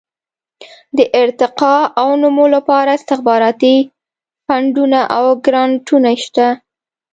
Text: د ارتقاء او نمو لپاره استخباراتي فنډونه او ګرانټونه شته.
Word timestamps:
د 0.97 0.99
ارتقاء 1.23 1.83
او 2.01 2.09
نمو 2.21 2.45
لپاره 2.55 2.89
استخباراتي 2.99 3.75
فنډونه 4.45 4.99
او 5.17 5.25
ګرانټونه 5.45 6.09
شته. 6.23 6.47